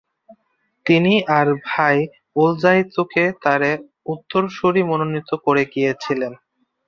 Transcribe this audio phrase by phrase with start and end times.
[0.85, 1.97] তিনি তার ভাই
[2.35, 3.61] ওলজাইতুকে তার
[4.05, 6.33] উত্তরসূরি মনোনীত করে গিয়েছিলেন।